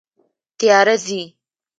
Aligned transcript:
تیاره 0.59 0.93
ځي 1.05 1.21